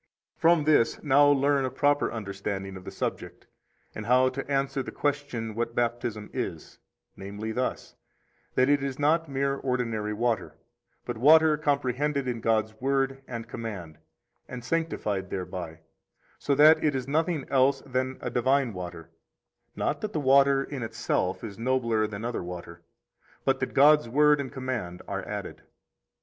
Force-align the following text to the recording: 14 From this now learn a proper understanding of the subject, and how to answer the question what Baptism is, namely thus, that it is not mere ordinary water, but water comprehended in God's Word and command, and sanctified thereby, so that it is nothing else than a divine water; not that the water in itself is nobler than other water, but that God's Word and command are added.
14 0.37 0.65
From 0.65 0.65
this 0.73 1.03
now 1.03 1.27
learn 1.29 1.63
a 1.63 1.69
proper 1.69 2.11
understanding 2.11 2.75
of 2.75 2.85
the 2.85 2.89
subject, 2.91 3.45
and 3.93 4.07
how 4.07 4.29
to 4.29 4.49
answer 4.51 4.81
the 4.81 4.91
question 4.91 5.53
what 5.53 5.75
Baptism 5.75 6.27
is, 6.33 6.79
namely 7.15 7.51
thus, 7.51 7.95
that 8.55 8.67
it 8.67 8.81
is 8.81 8.97
not 8.97 9.29
mere 9.29 9.55
ordinary 9.57 10.11
water, 10.11 10.57
but 11.05 11.19
water 11.19 11.55
comprehended 11.55 12.27
in 12.27 12.41
God's 12.41 12.73
Word 12.81 13.21
and 13.27 13.47
command, 13.47 13.99
and 14.47 14.63
sanctified 14.65 15.29
thereby, 15.29 15.81
so 16.39 16.55
that 16.55 16.83
it 16.83 16.95
is 16.95 17.07
nothing 17.07 17.45
else 17.51 17.83
than 17.85 18.17
a 18.21 18.31
divine 18.31 18.73
water; 18.73 19.11
not 19.75 20.01
that 20.01 20.13
the 20.13 20.19
water 20.19 20.63
in 20.63 20.81
itself 20.81 21.43
is 21.43 21.59
nobler 21.59 22.07
than 22.07 22.25
other 22.25 22.43
water, 22.43 22.81
but 23.45 23.59
that 23.59 23.75
God's 23.75 24.09
Word 24.09 24.41
and 24.41 24.51
command 24.51 25.03
are 25.07 25.21
added. 25.27 25.61